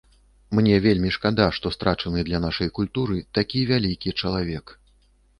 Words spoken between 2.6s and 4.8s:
культуры такі вялікі чалавек.